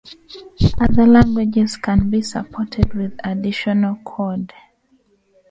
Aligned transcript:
Other 0.79 1.05
languages 1.05 1.77
can 1.77 2.09
be 2.09 2.23
supported 2.23 2.95
with 2.95 3.19
additional 3.23 3.97
code. 4.03 4.51